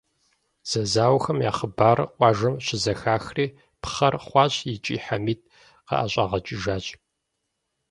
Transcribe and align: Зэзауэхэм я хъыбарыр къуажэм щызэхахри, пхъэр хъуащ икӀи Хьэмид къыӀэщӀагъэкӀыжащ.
Зэзауэхэм 0.69 1.37
я 1.49 1.51
хъыбарыр 1.57 2.09
къуажэм 2.17 2.55
щызэхахри, 2.65 3.47
пхъэр 3.81 4.15
хъуащ 4.25 4.53
икӀи 4.73 4.97
Хьэмид 5.03 5.41
къыӀэщӀагъэкӀыжащ. 5.87 6.85